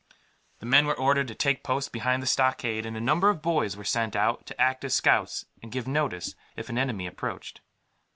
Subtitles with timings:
[0.57, 3.77] The men were ordered to take post behind the stockade, and a number of boys
[3.77, 7.61] were sent out, to act as scouts and give notice if an enemy approached.